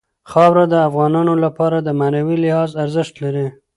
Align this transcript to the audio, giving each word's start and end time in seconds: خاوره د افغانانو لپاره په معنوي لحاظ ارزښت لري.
خاوره 0.31 0.65
د 0.69 0.75
افغانانو 0.87 1.33
لپاره 1.43 1.77
په 1.85 1.91
معنوي 1.99 2.35
لحاظ 2.43 2.69
ارزښت 2.83 3.13
لري. 3.23 3.47